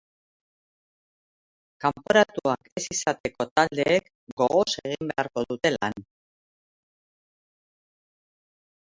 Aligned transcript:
Kanporatuak 1.85 2.71
ez 2.81 2.83
izateko 2.97 3.47
taldeek 3.53 4.11
gogoz 4.43 4.67
egin 4.85 5.13
beharko 5.15 5.47
dute 5.55 5.77
lan. 5.79 6.05